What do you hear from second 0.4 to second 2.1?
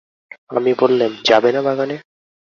আমি বললেম, যাবে না বাগানে?